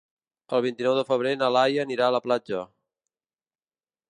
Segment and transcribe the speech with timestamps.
[0.59, 2.63] El vint-i-nou de febrer na Laia anirà a la platja.